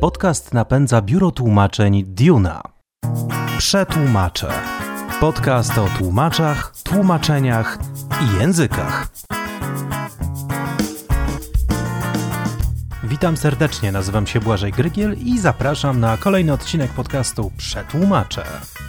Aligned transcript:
Podcast 0.00 0.54
napędza 0.54 1.02
biuro 1.02 1.30
tłumaczeń 1.30 2.04
Duna. 2.06 2.62
Przetłumaczę. 3.58 4.48
Podcast 5.20 5.78
o 5.78 5.86
tłumaczach, 5.98 6.72
tłumaczeniach 6.84 7.78
i 8.22 8.40
językach. 8.40 9.08
Witam 13.04 13.36
serdecznie, 13.36 13.92
nazywam 13.92 14.26
się 14.26 14.40
Błażej 14.40 14.72
Grygiel 14.72 15.16
i 15.18 15.38
zapraszam 15.38 16.00
na 16.00 16.16
kolejny 16.16 16.52
odcinek 16.52 16.90
podcastu 16.90 17.52
Przetłumaczę. 17.56 18.42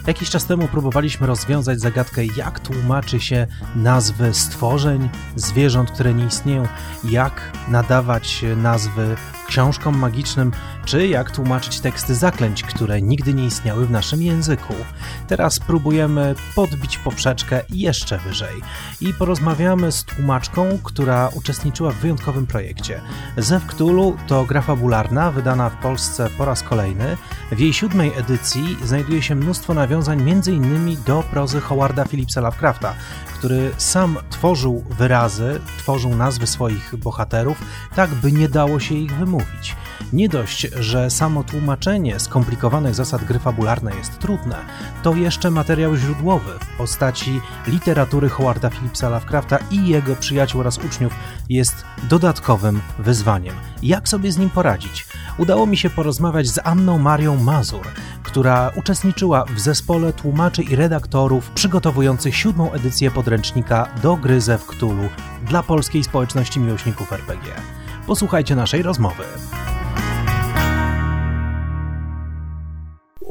Jakiś 0.08 0.30
czas 0.30 0.46
temu 0.46 0.68
próbowaliśmy 0.68 1.26
rozwiązać 1.26 1.80
zagadkę, 1.80 2.24
jak 2.24 2.60
tłumaczy 2.60 3.20
się 3.20 3.46
nazwy 3.76 4.34
stworzeń, 4.34 5.08
zwierząt, 5.36 5.90
które 5.90 6.14
nie 6.14 6.24
istnieją, 6.24 6.66
jak 7.04 7.52
nadawać 7.68 8.44
nazwy 8.56 9.16
książkom 9.48 9.98
magicznym, 9.98 10.52
czy 10.84 11.08
jak 11.08 11.30
tłumaczyć 11.30 11.80
teksty 11.80 12.14
zaklęć, 12.14 12.62
które 12.62 13.02
nigdy 13.02 13.34
nie 13.34 13.46
istniały 13.46 13.86
w 13.86 13.90
naszym 13.90 14.22
języku. 14.22 14.74
Teraz 15.26 15.58
próbujemy 15.58 16.34
podbić 16.54 16.98
poprzeczkę 16.98 17.62
jeszcze 17.70 18.18
wyżej 18.18 18.62
i 19.00 19.14
porozmawiamy 19.14 19.92
z 19.92 20.04
tłumaczką, 20.04 20.78
która 20.82 21.28
uczestniczyła 21.28 21.90
w 21.90 21.96
wyjątkowym 21.96 22.46
projekcie. 22.46 23.00
Zew 23.36 23.66
Cthulhu 23.66 24.16
to 24.26 24.44
gra 24.44 24.62
fabularna, 24.62 25.30
wydana 25.30 25.70
w 25.70 25.76
Polsce 25.76 26.30
po 26.38 26.44
raz 26.44 26.62
kolejny. 26.62 27.16
W 27.52 27.58
jej 27.58 27.72
siódmej 27.72 28.12
edycji 28.16 28.76
znajduje 28.84 29.22
się 29.22 29.34
mnóstwo 29.34 29.74
nawiązań 29.74 30.30
m.in. 30.30 30.96
do 31.06 31.22
prozy 31.22 31.60
Howarda 31.60 32.04
Phillipsa 32.04 32.40
Lovecrafta, 32.40 32.94
który 33.38 33.72
sam 33.76 34.16
tworzył 34.30 34.84
wyrazy, 34.98 35.60
tworzył 35.78 36.16
nazwy 36.16 36.46
swoich 36.46 36.96
bohaterów, 36.96 37.58
tak 37.94 38.14
by 38.14 38.32
nie 38.32 38.48
dało 38.48 38.80
się 38.80 38.94
ich 38.94 39.16
wymówić. 39.16 39.76
Nie 40.12 40.28
dość, 40.28 40.60
że 40.60 41.10
samo 41.10 41.44
tłumaczenie 41.44 42.20
skomplikowanych 42.20 42.94
zasad 42.94 43.24
gry 43.24 43.38
fabularnej 43.38 43.98
jest 43.98 44.18
trudne, 44.18 44.56
to 45.02 45.14
jeszcze 45.14 45.50
materiał 45.50 45.96
źródłowy 45.96 46.52
w 46.60 46.76
postaci 46.76 47.40
literatury 47.66 48.28
Howarda 48.28 48.70
Phillipsa 48.70 49.08
Lovecrafta 49.08 49.58
i 49.70 49.88
jego 49.88 50.16
przyjaciół 50.16 50.60
oraz 50.60 50.78
uczniów 50.78 51.12
jest 51.48 51.84
dodatkowym 52.08 52.80
wyzwaniem. 52.98 53.54
Jak 53.82 54.08
sobie 54.08 54.32
z 54.32 54.38
nim 54.38 54.50
poradzić? 54.50 55.06
Udało 55.38 55.66
mi 55.66 55.76
się 55.76 55.90
porozmawiać 55.90 56.48
z 56.48 56.58
Anną 56.64 56.98
Marią 56.98 57.36
Mazur, 57.36 57.86
która 58.28 58.70
uczestniczyła 58.76 59.44
w 59.44 59.60
zespole 59.60 60.12
tłumaczy 60.12 60.62
i 60.62 60.76
redaktorów 60.76 61.50
przygotowujących 61.50 62.36
siódmą 62.36 62.72
edycję 62.72 63.10
podręcznika 63.10 63.88
do 64.02 64.16
gry 64.16 64.40
Zew 64.40 64.66
Cthulhu 64.66 65.08
dla 65.42 65.62
polskiej 65.62 66.04
społeczności 66.04 66.60
miłośników 66.60 67.12
RPG. 67.12 67.52
Posłuchajcie 68.06 68.56
naszej 68.56 68.82
rozmowy. 68.82 69.24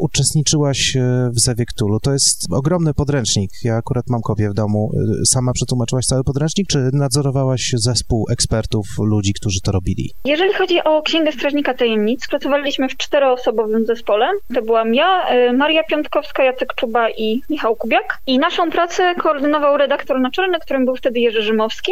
Uczestniczyłaś 0.08 0.96
e, 0.96 1.30
w 1.36 1.40
Zewie. 1.40 1.68
To 2.04 2.12
jest 2.12 2.48
ogromny 2.52 2.94
podręcznik. 2.94 3.52
Ja 3.64 3.76
akurat 3.76 4.06
mam 4.10 4.22
kopię 4.22 4.50
w 4.50 4.54
domu. 4.54 4.92
E, 5.22 5.26
sama 5.26 5.52
przetłumaczyłaś 5.54 6.06
cały 6.06 6.24
podręcznik, 6.24 6.68
czy 6.68 6.90
nadzorowałaś 6.94 7.72
zespół 7.78 8.26
ekspertów, 8.32 8.86
ludzi, 9.00 9.34
którzy 9.34 9.60
to 9.62 9.72
robili? 9.72 10.12
Jeżeli 10.26 10.54
chodzi 10.54 10.84
o 10.84 11.02
Księgę 11.02 11.32
Strażnika 11.32 11.74
Tajemnic, 11.74 12.28
pracowaliśmy 12.28 12.90
w 12.90 12.98
czteroosobowym 12.98 13.86
zespole. 13.86 14.30
To 14.56 14.62
byłam 14.62 14.94
ja, 14.94 15.28
e, 15.28 15.54
Maria 15.54 15.84
Piątkowska, 15.84 16.44
Jacek 16.44 16.74
Czuba 16.76 17.10
i 17.10 17.42
Michał 17.50 17.76
Kubiak. 17.76 18.20
I 18.28 18.40
naszą 18.40 18.72
pracę 18.72 19.16
koordynował 19.16 19.78
redaktor 19.78 20.20
naczelny, 20.20 20.60
którym 20.60 20.86
był 20.86 20.96
wtedy 20.96 21.20
Jerzy 21.20 21.42
Rzymowski, 21.42 21.92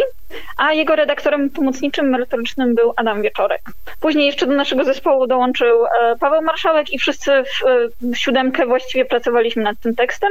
a 0.58 0.74
jego 0.74 0.96
redaktorem 0.96 1.50
pomocniczym 1.50 2.10
merytorycznym 2.10 2.76
był 2.76 2.94
Adam 2.98 3.22
Wieczorek. 3.22 3.62
Później 4.02 4.26
jeszcze 4.26 4.48
do 4.48 4.54
naszego 4.54 4.84
zespołu 4.84 5.28
dołączył 5.28 5.78
Paweł 6.20 6.42
Marszałek 6.42 6.94
i 6.94 7.00
wszyscy 7.00 7.32
w 7.44 8.05
siódemkę 8.14 8.66
właściwie 8.66 9.06
pracowaliśmy 9.06 9.64
nad 9.64 9.80
tym 9.80 9.96
tekstem. 9.96 10.30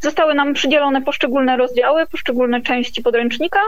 Zostały 0.00 0.34
nam 0.34 0.54
przydzielone 0.54 1.02
poszczególne 1.02 1.56
rozdziały, 1.56 2.06
poszczególne 2.06 2.62
części 2.62 3.02
podręcznika 3.02 3.60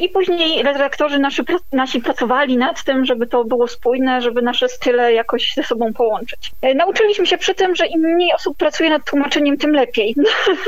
I 0.00 0.08
później 0.08 0.62
redaktorzy 0.62 1.18
nasi, 1.18 1.42
nasi 1.72 2.00
pracowali 2.00 2.56
nad 2.56 2.84
tym, 2.84 3.04
żeby 3.04 3.26
to 3.26 3.44
było 3.44 3.68
spójne, 3.68 4.20
żeby 4.20 4.42
nasze 4.42 4.68
style 4.68 5.12
jakoś 5.12 5.54
ze 5.54 5.62
sobą 5.62 5.92
połączyć. 5.92 6.52
E, 6.62 6.74
nauczyliśmy 6.74 7.26
się 7.26 7.38
przy 7.38 7.54
tym, 7.54 7.76
że 7.76 7.86
im 7.86 8.00
mniej 8.00 8.32
osób 8.34 8.56
pracuje 8.56 8.90
nad 8.90 9.04
tłumaczeniem, 9.04 9.56
tym 9.56 9.70
lepiej. 9.70 10.14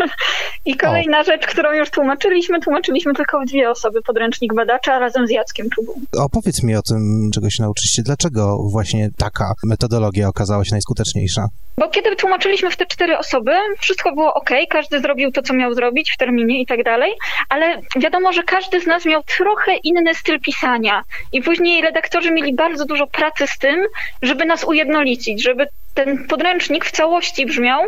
I 0.67 0.77
kolejna 0.77 1.21
o. 1.21 1.25
rzecz, 1.25 1.47
którą 1.47 1.73
już 1.73 1.91
tłumaczyliśmy, 1.91 2.61
tłumaczyliśmy 2.61 3.15
tylko 3.15 3.45
dwie 3.45 3.71
osoby 3.71 4.03
podręcznik 4.03 4.55
badacza 4.55 4.99
razem 4.99 5.27
z 5.27 5.31
Jackiem 5.31 5.71
Czubą. 5.71 5.93
Opowiedz 6.19 6.63
mi 6.63 6.77
o 6.77 6.83
tym, 6.83 7.31
czego 7.35 7.51
się 7.51 7.63
nauczyliście. 7.63 8.03
Dlaczego 8.03 8.59
właśnie 8.73 9.11
taka 9.19 9.53
metodologia 9.65 10.29
okazała 10.29 10.65
się 10.65 10.71
najskuteczniejsza? 10.73 11.49
Bo 11.79 11.89
kiedy 11.89 12.17
tłumaczyliśmy 12.17 12.71
w 12.71 12.77
te 12.77 12.87
cztery 12.87 13.19
osoby, 13.19 13.53
wszystko 13.81 14.15
było 14.15 14.35
ok, 14.35 14.51
każdy 14.71 15.01
zrobił 15.01 15.33
to, 15.33 15.43
co 15.43 15.55
miał 15.55 15.75
zrobić 15.75 16.13
w 16.13 16.17
terminie 16.17 16.63
i 16.63 16.67
tak 16.67 16.85
dalej, 16.85 17.13
ale 17.49 17.81
wiadomo, 17.97 18.33
że 18.33 18.43
każdy 18.43 18.81
z 18.81 18.87
nas 18.87 18.94
nas 18.95 19.05
miał 19.05 19.23
trochę 19.39 19.77
inny 19.77 20.15
styl 20.15 20.41
pisania. 20.41 21.03
I 21.33 21.43
później 21.43 21.83
redaktorzy 21.83 22.31
mieli 22.31 22.55
bardzo 22.55 22.85
dużo 22.85 23.07
pracy 23.07 23.47
z 23.47 23.59
tym, 23.59 23.85
żeby 24.23 24.45
nas 24.45 24.65
ujednolicić, 24.65 25.43
żeby 25.43 25.67
ten 25.95 26.27
podręcznik 26.27 26.85
w 26.85 26.91
całości 26.91 27.47
brzmiał 27.47 27.83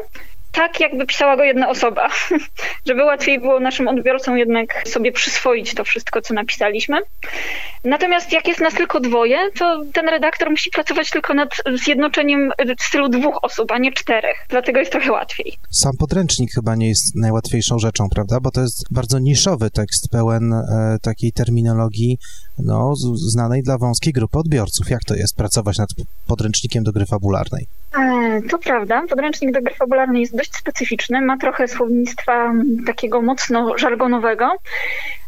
tak, 0.57 0.81
jakby 0.81 1.07
pisała 1.07 1.37
go 1.37 1.45
jedna 1.45 1.69
osoba, 1.69 2.09
żeby 2.89 3.05
łatwiej 3.05 3.41
było 3.41 3.61
naszym 3.61 3.89
odbiorcom 3.89 4.39
jednak 4.39 4.89
sobie 4.89 5.13
przyswoić 5.13 5.75
to 5.75 5.85
wszystko, 5.85 6.23
co 6.23 6.35
napisaliśmy. 6.35 6.99
Natomiast 7.85 8.33
jak 8.33 8.49
jest 8.49 8.61
nas 8.61 8.75
tylko 8.75 9.01
dwoje, 9.01 9.39
to 9.59 9.83
ten 9.93 10.09
redaktor 10.09 10.51
musi 10.51 10.71
pracować 10.71 11.11
tylko 11.11 11.35
nad 11.35 11.49
zjednoczeniem 11.85 12.53
stylu 12.81 13.09
dwóch 13.09 13.39
osób, 13.43 13.73
a 13.73 13.79
nie 13.79 13.93
czterech. 13.93 14.47
Dlatego 14.49 14.79
jest 14.79 14.93
trochę 14.93 15.13
łatwiej. 15.13 15.53
Sam 15.71 15.93
podręcznik 15.99 16.51
chyba 16.55 16.77
nie 16.77 16.89
jest 16.89 17.17
najłatwiejszą 17.17 17.79
rzeczą, 17.79 18.09
prawda? 18.15 18.41
Bo 18.41 18.51
to 18.51 18.61
jest 18.61 18.85
bardzo 18.91 19.19
niszowy 19.19 19.71
tekst, 19.71 20.09
pełen 20.11 20.53
e, 20.53 20.97
takiej 21.03 21.33
terminologii 21.33 22.19
no, 22.59 22.93
znanej 23.15 23.63
dla 23.63 23.79
wąskiej 23.79 24.13
grupy 24.13 24.39
odbiorców. 24.39 24.91
Jak 24.91 25.05
to 25.05 25.15
jest 25.15 25.37
pracować 25.37 25.79
nad 25.79 25.89
podręcznikiem 26.27 26.85
do 26.85 26.93
gry 26.93 27.07
fabularnej? 27.07 27.67
E, 27.99 28.16
to 28.43 28.59
prawda. 28.59 29.03
Podręcznik 29.09 29.53
do 29.53 29.63
gry 29.63 29.75
fabularnej 29.75 30.21
jest 30.21 30.37
dość 30.37 30.57
specyficzny. 30.57 31.21
Ma 31.21 31.37
trochę 31.37 31.69
słownictwa 31.69 32.53
takiego 32.87 33.23
mocno 33.23 33.79
żargonowego 33.79 34.57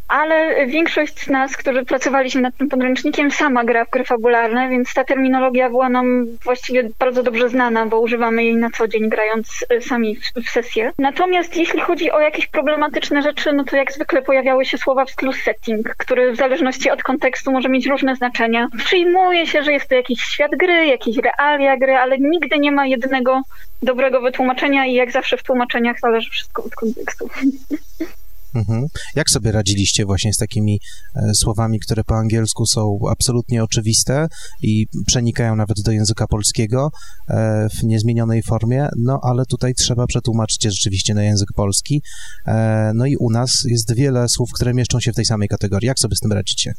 ale 0.09 0.67
większość 0.67 1.21
z 1.21 1.29
nas, 1.29 1.57
którzy 1.57 1.85
pracowaliśmy 1.85 2.41
nad 2.41 2.57
tym 2.57 2.69
podręcznikiem, 2.69 3.31
sama 3.31 3.65
gra 3.65 3.85
w 3.85 3.91
gry 3.91 4.05
fabularne, 4.05 4.69
więc 4.69 4.95
ta 4.95 5.05
terminologia 5.05 5.71
była 5.71 5.89
nam 5.89 6.27
właściwie 6.45 6.91
bardzo 6.99 7.23
dobrze 7.23 7.49
znana, 7.49 7.87
bo 7.87 8.01
używamy 8.01 8.45
jej 8.45 8.57
na 8.57 8.71
co 8.71 8.89
dzień, 8.89 9.09
grając 9.09 9.65
y, 9.73 9.81
sami 9.83 10.17
w, 10.17 10.51
sesję. 10.51 10.93
Natomiast 10.99 11.57
jeśli 11.57 11.81
chodzi 11.81 12.11
o 12.11 12.21
jakieś 12.21 12.47
problematyczne 12.47 13.23
rzeczy, 13.23 13.53
no 13.53 13.65
to 13.65 13.77
jak 13.77 13.93
zwykle 13.93 14.23
pojawiały 14.23 14.65
się 14.65 14.79
słowa 14.79 15.05
w 15.05 15.11
stylu 15.11 15.33
setting, 15.33 15.95
który 15.97 16.33
w 16.33 16.37
zależności 16.37 16.91
od 16.91 17.03
kontekstu 17.03 17.53
może 17.53 17.69
mieć 17.69 17.87
różne 17.87 18.17
znaczenia. 18.17 18.69
Przyjmuje 18.79 19.47
się, 19.47 19.63
że 19.63 19.73
jest 19.73 19.89
to 19.89 19.95
jakiś 19.95 20.23
świat 20.23 20.51
gry, 20.51 20.87
jakieś 20.87 21.17
realia 21.17 21.77
gry, 21.77 21.95
ale 21.95 22.19
nigdy 22.19 22.59
nie 22.59 22.73
ma 22.73 22.87
jednego 22.87 23.43
dobrego 23.83 24.21
wytłumaczenia 24.21 24.87
i 24.87 24.95
jak 24.95 25.11
zawsze 25.11 25.37
w 25.37 25.43
tłumaczeniach 25.43 26.01
zależy 26.01 26.31
wszystko 26.31 26.65
od 26.65 26.75
kontekstu. 26.75 27.31
Mhm. 28.55 28.87
Jak 29.17 29.31
sobie 29.31 29.53
radziliście 29.53 30.05
właśnie 30.05 30.35
z 30.35 30.37
takimi 30.37 30.81
e, 31.17 31.35
słowami, 31.35 31.81
które 31.81 32.05
po 32.05 32.15
angielsku 32.17 32.67
są 32.67 32.99
absolutnie 33.11 33.65
oczywiste 33.65 34.29
i 34.63 34.87
przenikają 35.07 35.57
nawet 35.57 35.81
do 35.85 35.93
języka 35.93 36.27
polskiego 36.27 36.91
e, 37.29 37.69
w 37.69 37.85
niezmienionej 37.85 38.43
formie, 38.43 38.89
no 38.97 39.21
ale 39.23 39.45
tutaj 39.47 39.75
trzeba 39.75 40.07
przetłumaczyć 40.07 40.65
je 40.65 40.71
rzeczywiście 40.71 41.15
na 41.15 41.23
język 41.23 41.49
polski. 41.57 42.03
E, 42.47 42.93
no 42.95 43.07
i 43.07 43.17
u 43.17 43.31
nas 43.31 43.51
jest 43.65 43.95
wiele 43.95 44.29
słów, 44.29 44.51
które 44.53 44.75
mieszczą 44.75 45.01
się 45.01 45.13
w 45.13 45.17
tej 45.17 45.25
samej 45.25 45.49
kategorii. 45.49 45.87
Jak 45.87 45.99
sobie 45.99 46.17
z 46.17 46.21
tym 46.21 46.33
radzicie? 46.33 46.73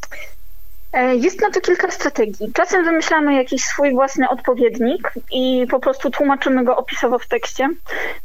E, 0.94 1.16
jest 1.16 1.42
na 1.42 1.50
to 1.50 1.62
kilka 1.62 1.92
strategii. 1.92 2.52
Czasem 2.54 2.86
wymyślamy 2.86 3.36
jakiś 3.36 3.63
swój 3.63 3.94
własny 3.94 4.30
odpowiednik 4.30 5.12
i 5.31 5.68
po 5.69 5.80
prostu 5.80 6.10
tłumaczymy 6.10 6.63
go 6.63 6.78
opisowo 6.78 7.19
w 7.19 7.28
tekście. 7.28 7.69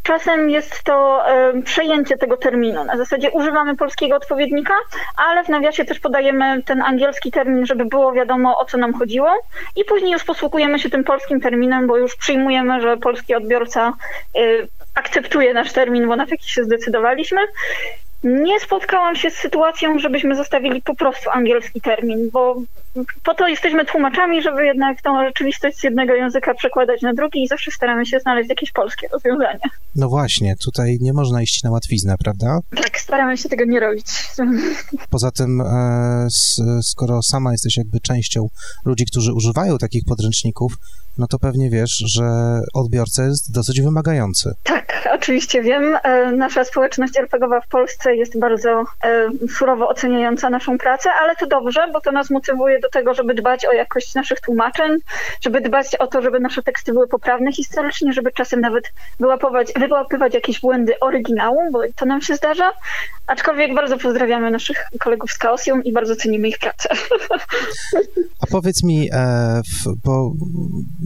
Czasem 0.03 0.51
jest 0.51 0.83
to 0.83 1.25
przejęcie 1.65 2.17
tego 2.17 2.37
terminu. 2.37 2.85
Na 2.85 2.97
zasadzie 2.97 3.31
używamy 3.31 3.77
polskiego 3.77 4.17
odpowiednika, 4.17 4.75
ale 5.17 5.45
w 5.45 5.49
nawiasie 5.49 5.85
też 5.85 6.01
podajemy 6.01 6.63
ten 6.63 6.83
angielski 6.83 7.31
termin, 7.31 7.67
żeby 7.67 7.85
było 7.85 8.13
wiadomo 8.13 8.59
o 8.59 8.65
co 8.65 8.79
nam 8.79 8.95
chodziło. 8.95 9.33
I 9.77 9.85
później 9.85 10.13
już 10.13 10.25
posługujemy 10.25 10.79
się 10.79 10.91
tym 10.91 11.05
polskim 11.05 11.41
terminem, 11.41 11.87
bo 11.87 11.97
już 11.97 12.17
przyjmujemy, 12.17 12.81
że 12.81 12.97
polski 12.97 13.35
odbiorca 13.35 13.93
e, 14.35 14.41
akceptuje 14.95 15.55
nasz 15.55 15.73
termin, 15.73 16.09
bo 16.09 16.17
na 16.17 16.27
taki 16.27 16.53
się 16.53 16.65
zdecydowaliśmy. 16.65 17.41
Nie 18.25 18.61
spotkałam 18.61 19.17
się 19.17 19.31
z 19.31 19.35
sytuacją, 19.35 19.99
żebyśmy 19.99 20.37
zostawili 20.37 20.83
po 20.83 20.95
prostu 20.95 21.31
angielski 21.31 21.81
termin, 21.81 22.31
bo 22.31 22.57
po 23.23 23.35
to 23.35 23.49
jesteśmy 23.49 23.85
tłumaczami, 23.85 24.43
żeby 24.43 24.67
jednak 24.67 25.03
tą 25.03 25.25
rzeczywistość 25.25 25.79
z 25.79 25.85
jednego 25.85 26.15
języka 26.15 26.55
przekładać 26.55 27.03
na 27.03 27.15
drugi 27.15 27.43
i 27.43 27.49
zawsze 27.49 27.71
staramy 27.71 28.07
się 28.07 28.21
znaleźć 28.21 28.51
jakieś 28.51 28.73
polskie 28.73 29.09
rozwiązanie. 29.13 29.61
No 29.97 30.09
właśnie, 30.09 30.55
tutaj 30.65 30.99
nie 31.01 31.13
można 31.13 31.43
iść 31.43 31.63
na 31.63 31.71
łatwiznę, 31.71 32.15
prawda? 32.25 32.59
Tak, 32.83 32.99
staramy 32.99 33.37
się 33.37 33.49
tego 33.49 33.65
nie 33.65 33.81
robić. 33.81 34.07
Poza 35.11 35.31
tym, 35.31 35.61
e, 35.61 36.27
skoro 36.83 37.23
sama 37.23 37.53
jesteś 37.53 37.77
jakby 37.77 38.01
częścią 38.01 38.49
ludzi, 38.85 39.05
którzy 39.07 39.33
używają 39.33 39.79
takich 39.79 40.03
podręczników, 40.05 40.73
no 41.19 41.27
to 41.27 41.39
pewnie 41.39 41.71
wiesz, 41.71 42.05
że 42.07 42.25
odbiorca 42.75 43.25
jest 43.25 43.55
dosyć 43.55 43.81
wymagający. 43.81 44.55
Tak, 44.63 45.09
oczywiście 45.15 45.63
wiem. 45.63 45.97
E, 46.03 46.33
nasza 46.33 46.65
społeczność 46.65 47.17
RPGowa 47.19 47.61
w 47.61 47.69
Polsce 47.69 48.17
jest 48.17 48.39
bardzo 48.39 48.85
e, 49.05 49.29
surowo 49.49 49.89
oceniająca 49.89 50.51
naszą 50.51 50.79
pracę, 50.79 51.11
ale 51.21 51.37
to 51.37 51.47
dobrze, 51.47 51.89
bo 51.93 52.01
to 52.01 52.13
nas 52.13 52.31
motywuje 52.31 52.81
do 52.85 52.91
tego, 52.91 53.15
żeby 53.15 53.35
dbać 53.35 53.67
o 53.67 53.73
jakość 53.73 54.15
naszych 54.15 54.41
tłumaczeń, 54.41 54.99
żeby 55.41 55.61
dbać 55.61 55.97
o 55.97 56.07
to, 56.07 56.23
żeby 56.23 56.41
nasze 56.41 56.63
teksty 56.63 56.93
były 56.93 57.09
poprawne 57.09 57.53
historycznie, 57.53 58.13
żeby 58.13 58.33
czasem 58.33 58.61
nawet 58.61 58.85
wyłapywać, 59.21 59.73
wyłapywać 59.81 60.35
jakieś 60.35 60.61
błędy 60.61 60.93
oryginału, 61.01 61.61
bo 61.73 61.81
to 61.97 62.07
nam 62.07 62.23
się 62.23 62.37
zdarza. 62.37 62.73
Aczkolwiek 63.27 63.75
bardzo 63.75 63.99
pozdrawiamy 63.99 64.51
naszych 64.51 64.85
kolegów 65.01 65.31
z 65.31 65.39
Chaosium 65.39 65.85
i 65.85 65.93
bardzo 65.93 66.17
cenimy 66.17 66.49
ich 66.49 66.59
pracę. 66.59 66.89
A 68.41 68.47
powiedz 68.47 68.83
mi, 68.83 69.09
e, 69.13 69.61
bo 70.05 70.33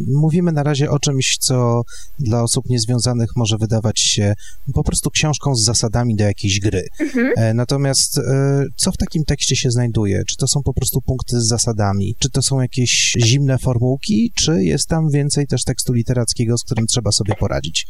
mówimy 0.07 0.53
na 0.53 0.63
razie 0.63 0.91
o 0.91 0.99
czymś, 0.99 1.37
co 1.41 1.83
dla 2.19 2.43
osób 2.43 2.65
niezwiązanych 2.69 3.29
może 3.37 3.57
wydawać 3.61 4.01
się 4.01 4.35
po 4.75 4.85
prostu 4.85 5.11
książką 5.11 5.55
z 5.55 5.65
zasadami 5.65 6.17
do 6.17 6.25
jakiejś 6.25 6.61
gry. 6.61 6.83
Mhm. 7.01 7.33
E, 7.37 7.55
natomiast 7.55 8.19
e, 8.19 8.65
co 8.77 8.93
w 8.93 8.97
takim 8.97 9.25
tekście 9.25 9.57
się 9.57 9.71
znajduje? 9.71 10.23
Czy 10.29 10.37
to 10.37 10.49
są 10.49 10.61
po 10.63 10.75
prostu 10.75 11.01
punkty 11.01 11.41
z 11.41 11.49
zasadami? 11.69 12.15
Czy 12.19 12.31
to 12.31 12.43
są 12.43 12.61
jakieś 12.61 13.13
zimne 13.19 13.59
formułki? 13.59 14.33
Czy 14.37 14.63
jest 14.63 14.89
tam 14.89 15.11
więcej 15.11 15.47
też 15.47 15.65
tekstu 15.65 15.93
literackiego, 15.93 16.59
z 16.59 16.65
którym 16.65 16.87
trzeba 16.87 17.13
sobie 17.13 17.35
poradzić? 17.35 17.87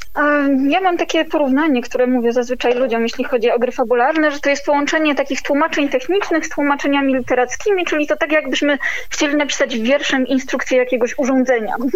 Ja 0.68 0.80
mam 0.80 0.96
takie 0.96 1.24
porównanie, 1.24 1.82
które 1.82 2.06
mówię 2.06 2.32
zazwyczaj 2.32 2.74
ludziom, 2.74 3.02
jeśli 3.02 3.24
chodzi 3.24 3.50
o 3.50 3.58
gry 3.58 3.72
fabularne, 3.72 4.30
że 4.30 4.40
to 4.40 4.50
jest 4.50 4.64
połączenie 4.64 5.14
takich 5.14 5.42
tłumaczeń 5.42 5.88
technicznych 5.88 6.46
z 6.46 6.48
tłumaczeniami 6.48 7.14
literackimi, 7.14 7.84
czyli 7.84 8.06
to 8.06 8.16
tak 8.16 8.32
jakbyśmy 8.32 8.78
chcieli 9.10 9.36
napisać 9.36 9.78
wierszem 9.78 10.26
instrukcję 10.26 10.78
jakiegoś 10.78 11.18
urządzenia. 11.18 11.76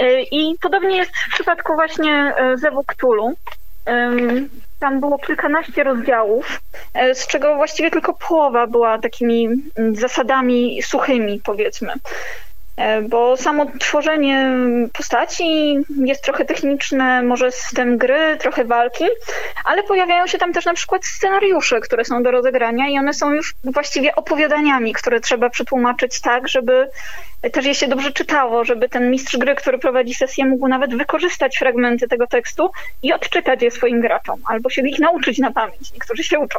E, 0.00 0.22
I 0.22 0.56
podobnie 0.62 0.96
jest 0.96 1.10
w 1.30 1.34
przypadku 1.34 1.74
właśnie 1.74 2.12
e, 2.12 2.56
Zewu 2.58 2.84
Cthulhu. 2.84 3.34
Tam 4.80 5.00
było 5.00 5.18
kilkanaście 5.18 5.84
rozdziałów, 5.84 6.60
e, 6.94 7.14
z 7.14 7.26
czego 7.26 7.56
właściwie 7.56 7.90
tylko 7.90 8.12
połowa 8.28 8.66
była 8.66 8.98
takimi 8.98 9.48
mm, 9.76 9.96
zasadami 9.96 10.82
suchymi, 10.82 11.40
powiedzmy. 11.44 11.92
E, 12.76 13.02
bo 13.02 13.36
samo 13.36 13.66
tworzenie 13.80 14.50
postaci 14.92 15.78
jest 16.04 16.24
trochę 16.24 16.44
techniczne, 16.44 17.22
może 17.22 17.52
system 17.52 17.98
gry, 17.98 18.36
trochę 18.40 18.64
walki, 18.64 19.04
ale 19.64 19.82
pojawiają 19.82 20.26
się 20.26 20.38
tam 20.38 20.52
też 20.52 20.64
na 20.64 20.74
przykład 20.74 21.04
scenariusze, 21.04 21.80
które 21.80 22.04
są 22.04 22.22
do 22.22 22.30
rozegrania 22.30 22.88
i 22.88 22.98
one 22.98 23.14
są 23.14 23.32
już 23.32 23.54
właściwie 23.64 24.14
opowiadaniami, 24.14 24.92
które 24.92 25.20
trzeba 25.20 25.50
przetłumaczyć 25.50 26.20
tak, 26.20 26.48
żeby 26.48 26.88
też 27.52 27.66
je 27.66 27.74
się 27.74 27.88
dobrze 27.88 28.12
czytało, 28.12 28.64
żeby 28.64 28.88
ten 28.88 29.10
mistrz 29.10 29.36
gry, 29.36 29.54
który 29.54 29.78
prowadzi 29.78 30.14
sesję, 30.14 30.44
mógł 30.44 30.68
nawet 30.68 30.96
wykorzystać 30.96 31.58
fragmenty 31.58 32.08
tego 32.08 32.26
tekstu 32.26 32.70
i 33.02 33.12
odczytać 33.12 33.62
je 33.62 33.70
swoim 33.70 34.00
graczom, 34.00 34.40
albo 34.48 34.70
się 34.70 34.82
ich 34.82 34.98
nauczyć 34.98 35.38
na 35.38 35.50
pamięć. 35.50 35.92
Niektórzy 35.92 36.24
się 36.24 36.38
uczą. 36.38 36.58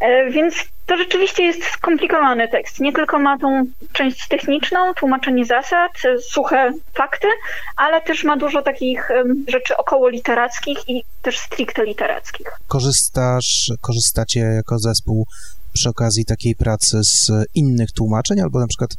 E, 0.00 0.30
więc 0.30 0.54
to 0.86 0.96
rzeczywiście 0.96 1.42
jest 1.42 1.62
skomplikowany 1.64 2.48
tekst. 2.48 2.80
Nie 2.80 2.92
tylko 2.92 3.18
ma 3.18 3.38
tą 3.38 3.64
część 3.92 4.28
techniczną, 4.28 4.94
tłumaczenie 4.94 5.44
zasad, 5.44 5.92
suche 6.20 6.72
fakty, 6.94 7.28
ale 7.76 8.00
też 8.00 8.24
ma 8.24 8.36
dużo 8.36 8.62
takich 8.62 9.08
rzeczy 9.48 9.76
około 9.76 10.08
literackich 10.08 10.78
i 10.88 11.04
też 11.22 11.38
stricte 11.38 11.84
literackich. 11.84 12.46
Korzystasz, 12.68 13.72
korzystacie 13.80 14.40
jako 14.40 14.78
zespół 14.78 15.26
przy 15.72 15.88
okazji 15.88 16.24
takiej 16.24 16.54
pracy 16.56 17.00
z 17.02 17.30
innych 17.54 17.92
tłumaczeń, 17.92 18.40
albo 18.40 18.60
na 18.60 18.66
przykład 18.66 18.90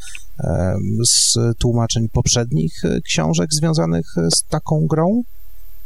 z 1.05 1.37
tłumaczeń 1.59 2.09
poprzednich 2.13 2.73
książek 3.05 3.47
związanych 3.53 4.05
z 4.35 4.43
taką 4.43 4.85
grą? 4.89 5.23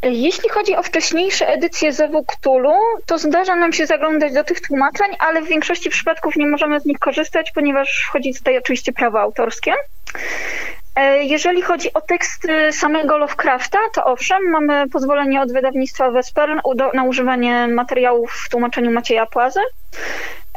Jeśli 0.04 0.50
chodzi 0.50 0.75
o 0.75 0.84
wcześniejsze 0.84 1.48
edycje 1.48 1.94
Zewu 1.94 2.25
Cthulhu, 2.25 2.74
to 3.06 3.18
zdarza 3.18 3.56
nam 3.56 3.74
się 3.74 3.86
zaglądać 3.86 4.34
do 4.34 4.44
tych 4.44 4.62
tłumaczeń, 4.62 5.07
ale 5.19 5.42
w 5.42 5.48
większości 5.48 5.90
przypadków 5.90 6.36
nie 6.36 6.48
możemy 6.48 6.80
z 6.80 6.86
nich 6.86 7.00
korzystać, 7.00 7.51
ponieważ 7.51 8.06
wchodzi 8.07 8.34
tutaj 8.34 8.57
oczywiście 8.57 8.94
prawo 8.94 9.22
autorskie. 9.22 9.74
E, 10.96 11.24
jeżeli 11.24 11.62
chodzi 11.62 11.94
o 11.94 12.01
teksty 12.01 12.72
samego 12.72 13.18
Lovecrafta, 13.18 13.80
to 13.94 14.06
owszem, 14.06 14.50
mamy 14.50 14.90
pozwolenie 14.90 15.42
od 15.42 15.54
wydawnictwa 15.54 16.12
Western 16.12 16.60
na 16.94 17.04
używanie 17.04 17.68
materiałów 17.68 18.31
w 18.31 18.50
tłumaczeniu 18.50 18.92
Macieja 18.92 19.25
Płazy. 19.25 19.60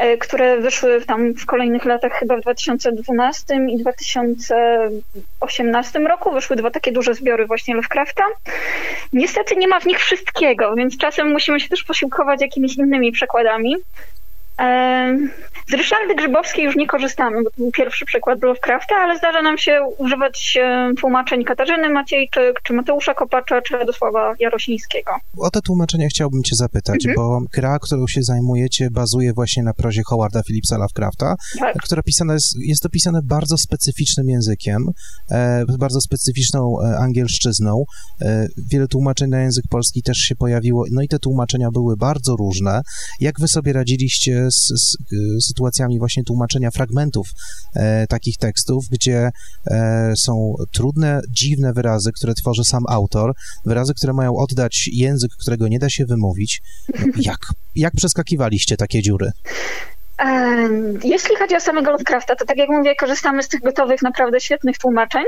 E, 0.03 0.17
które 0.17 0.61
wyszły 0.61 1.01
tam 1.01 1.35
w 1.35 1.47
kolejnych 1.47 1.85
latach, 1.85 2.13
chyba 2.13 2.37
w 2.37 2.41
2012 2.41 3.55
i 3.69 3.79
2018 3.79 5.99
roku. 5.99 6.33
Wyszły 6.33 6.57
dwa 6.57 6.71
takie 6.71 6.93
duże 6.93 7.15
zbiory 7.15 7.47
właśnie 7.47 7.75
Lovecrafta. 7.75 8.25
Niestety 9.13 9.57
nie 9.57 9.69
ma 9.69 9.81
w 9.81 9.87
nich 9.87 9.99
wszystkiego, 9.99 10.75
więc 10.75 10.99
czasem 10.99 11.33
musimy 11.33 11.61
się 11.61 11.69
też 11.69 11.85
posiłkować 11.85 12.41
jakimiś 12.41 12.77
innymi 12.77 13.13
przekładami. 13.13 13.77
Z 15.69 15.75
Ryszardy 15.75 16.15
Grzybowskiej 16.15 16.65
już 16.65 16.77
nie 16.77 16.87
korzystamy, 16.87 17.43
bo 17.45 17.51
to 17.51 17.57
był 17.57 17.71
pierwszy 17.71 18.05
przykład 18.05 18.43
Lovecrafta, 18.43 18.95
ale 18.97 19.19
zdarza 19.19 19.43
nam 19.43 19.59
się 19.59 19.81
używać 19.99 20.59
tłumaczeń 21.01 21.45
Katarzyny 21.45 21.91
Maciejczyk, 21.91 22.61
czy 22.63 22.73
Mateusza 22.73 23.15
Kopacza, 23.15 23.63
czy 23.63 23.77
Radosława 23.77 24.35
Jarosińskiego. 24.41 25.13
O 25.39 25.51
te 25.51 25.61
tłumaczenia 25.61 26.09
chciałbym 26.09 26.43
cię 26.43 26.57
zapytać, 26.57 27.07
mhm. 27.07 27.15
bo 27.17 27.41
gra, 27.53 27.79
którą 27.79 28.07
się 28.07 28.23
zajmujecie, 28.23 28.89
bazuje 28.91 29.33
właśnie 29.33 29.63
na 29.63 29.75
prozie 29.75 30.03
Howarda 30.07 30.43
Phillipsa 30.43 30.79
Lovecrafta, 30.79 31.35
tak. 31.59 31.75
która 31.83 32.03
pisana 32.03 32.33
jest, 32.33 32.57
jest 32.67 32.83
to 32.83 32.89
pisane 32.89 33.21
bardzo 33.25 33.59
specyficznym 33.59 34.29
językiem, 34.29 34.83
e, 35.31 35.65
bardzo 35.79 36.01
specyficzną 36.01 36.77
e, 36.81 36.99
angielszczyzną. 36.99 37.85
E, 38.21 38.47
wiele 38.71 38.87
tłumaczeń 38.87 39.31
na 39.31 39.43
język 39.43 39.65
polski 39.71 40.03
też 40.03 40.17
się 40.17 40.35
pojawiło, 40.35 40.85
no 40.93 41.03
i 41.03 41.09
te 41.09 41.19
tłumaczenia 41.19 41.69
były 41.73 41.97
bardzo 41.97 42.37
różne. 42.37 42.81
Jak 43.21 43.41
wy 43.41 43.49
sobie 43.49 43.73
radziliście 43.73 44.42
z, 44.51 44.67
z 44.67 44.97
sytuacjami 45.47 45.99
właśnie 45.99 46.25
tłumaczenia 46.25 46.71
fragmentów 46.71 47.29
e, 47.75 48.07
takich 48.07 48.39
tekstów, 48.39 48.85
gdzie 48.91 49.31
e, 49.67 50.13
są 50.17 50.55
trudne, 50.73 51.21
dziwne 51.31 51.73
wyrazy, 51.73 52.11
które 52.13 52.35
tworzy 52.35 52.65
sam 52.65 52.83
autor, 52.89 53.33
wyrazy, 53.67 53.95
które 53.95 54.13
mają 54.13 54.37
oddać 54.37 54.89
język, 54.93 55.31
którego 55.41 55.69
nie 55.69 55.79
da 55.79 55.91
się 55.91 56.07
wymówić. 56.07 56.63
Jak, 57.17 57.39
jak 57.77 57.93
przeskakiwaliście 57.97 58.77
takie 58.77 59.03
dziury? 59.03 59.33
Jeśli 61.05 61.37
chodzi 61.37 61.57
o 61.57 61.61
samego 61.61 61.91
Lovecrafta, 61.91 62.37
to 62.37 62.45
tak 62.45 62.57
jak 62.57 62.69
mówię, 62.69 62.95
korzystamy 62.95 63.43
z 63.43 63.49
tych 63.49 63.61
gotowych, 63.61 64.03
naprawdę 64.03 64.41
świetnych 64.41 64.79
tłumaczeń. 64.79 65.25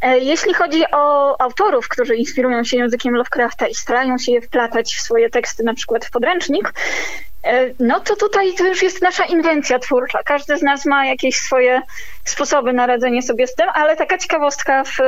E, 0.00 0.18
jeśli 0.18 0.54
chodzi 0.54 0.82
o 0.92 1.36
autorów, 1.40 1.88
którzy 1.88 2.16
inspirują 2.16 2.64
się 2.64 2.76
językiem 2.76 3.14
Lovecrafta 3.14 3.66
i 3.66 3.74
starają 3.74 4.18
się 4.18 4.32
je 4.32 4.40
wplatać 4.40 4.94
w 4.94 5.00
swoje 5.00 5.30
teksty, 5.30 5.64
na 5.64 5.74
przykład 5.74 6.04
w 6.04 6.10
podręcznik, 6.10 6.72
E, 6.72 7.29
no 7.78 8.00
to 8.00 8.16
tutaj 8.16 8.52
to 8.54 8.66
już 8.66 8.82
jest 8.82 9.02
nasza 9.02 9.24
inwencja 9.24 9.78
twórcza. 9.78 10.18
Każdy 10.24 10.56
z 10.56 10.62
nas 10.62 10.86
ma 10.86 11.06
jakieś 11.06 11.36
swoje 11.36 11.82
sposoby 12.24 12.72
na 12.72 12.86
radzenie 12.86 13.22
sobie 13.22 13.46
z 13.46 13.54
tym, 13.54 13.66
ale 13.74 13.96
taka 13.96 14.18
ciekawostka 14.18 14.84
w 14.84 14.98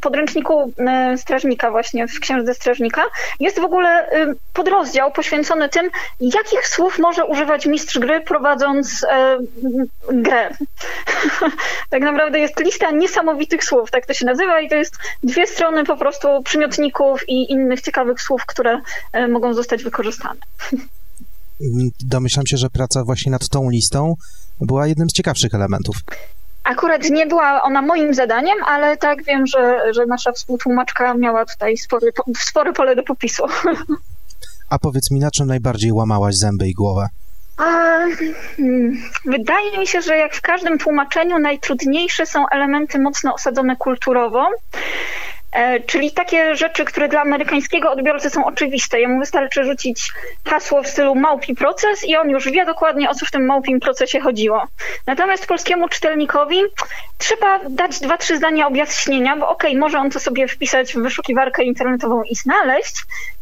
podręczniku 0.00 0.72
e, 0.78 1.18
strażnika 1.18 1.70
właśnie, 1.70 2.08
w 2.08 2.20
księdze 2.20 2.54
strażnika, 2.54 3.02
jest 3.40 3.60
w 3.60 3.64
ogóle 3.64 4.10
podrozdział 4.52 5.12
poświęcony 5.12 5.68
tym, 5.68 5.90
jakich 6.20 6.68
słów 6.68 6.98
może 6.98 7.24
używać 7.24 7.66
mistrz 7.66 7.98
gry 7.98 8.20
prowadząc 8.20 9.06
e, 9.10 9.38
grę. 10.12 10.50
tak 11.90 12.02
naprawdę 12.02 12.38
jest 12.38 12.60
lista 12.60 12.90
niesamowitych 12.90 13.64
słów, 13.64 13.90
tak 13.90 14.06
to 14.06 14.14
się 14.14 14.26
nazywa 14.26 14.60
i 14.60 14.68
to 14.68 14.76
jest 14.76 14.96
dwie 15.22 15.46
strony 15.46 15.84
po 15.84 15.96
prostu 15.96 16.42
przymiotników 16.42 17.28
i 17.28 17.52
innych 17.52 17.80
ciekawych 17.80 18.20
słów, 18.20 18.46
które 18.46 18.80
mogą 19.28 19.54
zostać 19.54 19.84
wykorzystane. 19.84 20.40
domyślam 22.04 22.46
się, 22.46 22.56
że 22.56 22.70
praca 22.70 23.04
właśnie 23.04 23.32
nad 23.32 23.48
tą 23.48 23.70
listą 23.70 24.14
była 24.60 24.86
jednym 24.86 25.10
z 25.10 25.12
ciekawszych 25.12 25.54
elementów. 25.54 25.96
Akurat 26.64 27.10
nie 27.10 27.26
była 27.26 27.62
ona 27.62 27.82
moim 27.82 28.14
zadaniem, 28.14 28.58
ale 28.66 28.96
tak 28.96 29.24
wiem, 29.24 29.46
że, 29.46 29.92
że 29.94 30.06
nasza 30.06 30.32
współtłumaczka 30.32 31.14
miała 31.14 31.44
tutaj 31.44 31.76
spory, 31.76 32.12
spory 32.38 32.72
pole 32.72 32.96
do 32.96 33.02
popisu. 33.02 33.42
A 34.70 34.78
powiedz 34.78 35.10
mi, 35.10 35.20
na 35.20 35.30
czym 35.30 35.46
najbardziej 35.46 35.92
łamałaś 35.92 36.36
zęby 36.36 36.68
i 36.68 36.72
głowę? 36.72 37.08
A, 37.56 37.64
hmm, 38.56 39.02
wydaje 39.24 39.78
mi 39.78 39.86
się, 39.86 40.02
że 40.02 40.16
jak 40.16 40.34
w 40.34 40.40
każdym 40.40 40.78
tłumaczeniu 40.78 41.38
najtrudniejsze 41.38 42.26
są 42.26 42.48
elementy 42.48 42.98
mocno 42.98 43.34
osadzone 43.34 43.76
kulturowo. 43.76 44.46
E, 45.52 45.80
czyli 45.80 46.12
takie 46.12 46.56
rzeczy, 46.56 46.84
które 46.84 47.08
dla 47.08 47.20
amerykańskiego 47.20 47.90
odbiorcy 47.90 48.30
są 48.30 48.44
oczywiste. 48.44 49.00
Jemu 49.00 49.20
wystarczy 49.20 49.64
rzucić 49.64 50.12
hasło 50.48 50.82
w 50.82 50.88
stylu 50.88 51.14
małpi 51.14 51.54
proces 51.54 52.04
i 52.04 52.16
on 52.16 52.30
już 52.30 52.50
wie 52.50 52.64
dokładnie, 52.64 53.10
o 53.10 53.14
co 53.14 53.26
w 53.26 53.30
tym 53.30 53.46
małpim 53.46 53.80
procesie 53.80 54.20
chodziło. 54.20 54.62
Natomiast 55.06 55.46
polskiemu 55.46 55.88
czytelnikowi 55.88 56.62
trzeba 57.18 57.60
dać 57.68 58.00
dwa, 58.00 58.18
trzy 58.18 58.36
zdania 58.36 58.66
objaśnienia, 58.66 59.36
bo 59.36 59.48
okej, 59.48 59.70
okay, 59.70 59.80
może 59.80 59.98
on 59.98 60.10
to 60.10 60.20
sobie 60.20 60.48
wpisać 60.48 60.94
w 60.94 61.02
wyszukiwarkę 61.02 61.62
internetową 61.62 62.22
i 62.22 62.34
znaleźć, 62.34 62.94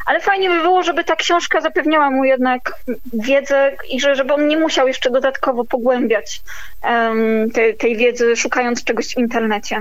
ale 0.07 0.21
fajnie 0.21 0.51
by 0.51 0.61
było, 0.61 0.83
żeby 0.83 1.05
ta 1.05 1.17
książka 1.17 1.61
zapewniała 1.61 2.11
mu 2.11 2.25
jednak 2.25 2.75
wiedzę 3.13 3.77
i 3.91 4.01
że, 4.01 4.15
żeby 4.15 4.35
on 4.35 4.49
nie 4.49 4.57
musiał 4.57 4.89
jeszcze 4.89 5.11
dodatkowo 5.11 5.65
pogłębiać 5.65 6.41
um, 6.85 7.51
tej, 7.51 7.77
tej 7.77 7.97
wiedzy, 7.97 8.37
szukając 8.37 8.85
czegoś 8.85 9.15
w 9.15 9.19
internecie. 9.19 9.81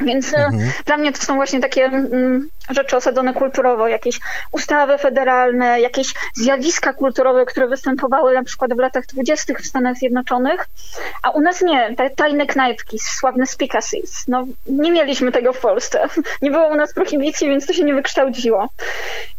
Więc 0.00 0.34
e, 0.34 0.36
mhm. 0.36 0.72
dla 0.84 0.96
mnie 0.96 1.12
to 1.12 1.22
są 1.22 1.34
właśnie 1.34 1.60
takie 1.60 1.84
mm, 1.84 2.48
rzeczy 2.70 2.96
osadzone 2.96 3.34
kulturowo, 3.34 3.88
jakieś 3.88 4.20
ustawy 4.52 4.98
federalne, 4.98 5.80
jakieś 5.80 6.14
zjawiska 6.34 6.92
kulturowe, 6.92 7.46
które 7.46 7.68
występowały 7.68 8.34
na 8.34 8.44
przykład 8.44 8.74
w 8.74 8.78
latach 8.78 9.06
dwudziestych 9.06 9.58
w 9.58 9.66
Stanach 9.66 9.96
Zjednoczonych, 9.96 10.66
a 11.22 11.30
u 11.30 11.40
nas 11.40 11.62
nie, 11.62 11.96
te 11.96 12.10
tajne 12.10 12.46
knajpki, 12.46 12.98
sławne 12.98 13.46
speakeasies. 13.46 14.24
No, 14.28 14.46
nie 14.66 14.92
mieliśmy 14.92 15.32
tego 15.32 15.52
w 15.52 15.60
Polsce. 15.60 16.08
Nie 16.42 16.50
było 16.50 16.68
u 16.68 16.74
nas 16.74 16.94
prohibicji, 16.94 17.48
więc 17.48 17.66
to 17.66 17.72
się 17.72 17.84
nie 17.84 17.94
wykształciło. 17.94 18.68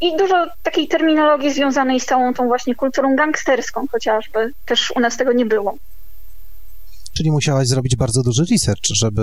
I 0.01 0.17
dużo 0.17 0.45
takiej 0.63 0.87
terminologii 0.87 1.53
związanej 1.53 1.99
z 1.99 2.05
całą 2.05 2.33
tą 2.33 2.47
właśnie 2.47 2.75
kulturą 2.75 3.15
gangsterską 3.15 3.85
chociażby. 3.91 4.51
Też 4.65 4.91
u 4.95 4.99
nas 4.99 5.17
tego 5.17 5.33
nie 5.33 5.45
było. 5.45 5.75
Czyli 7.17 7.31
musiałaś 7.31 7.67
zrobić 7.67 7.95
bardzo 7.95 8.21
duży 8.23 8.43
research, 8.51 8.85
żeby 8.95 9.21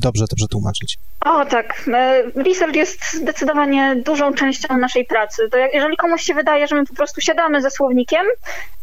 dobrze 0.00 0.26
to 0.28 0.36
przetłumaczyć. 0.36 0.98
O 1.24 1.44
tak. 1.44 1.84
E, 1.94 2.22
research 2.36 2.74
jest 2.74 3.12
zdecydowanie 3.12 3.96
dużą 3.96 4.34
częścią 4.34 4.78
naszej 4.78 5.04
pracy. 5.04 5.48
To 5.50 5.58
jak, 5.58 5.74
jeżeli 5.74 5.96
komuś 5.96 6.22
się 6.22 6.34
wydaje, 6.34 6.66
że 6.66 6.76
my 6.76 6.86
po 6.86 6.94
prostu 6.94 7.20
siadamy 7.20 7.62
ze 7.62 7.70
słownikiem 7.70 8.26